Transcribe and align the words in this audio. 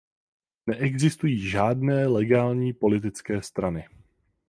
Neexistují 0.67 1.49
žádné 1.49 2.07
legální 2.07 2.73
politické 2.73 3.41
strany. 3.41 3.87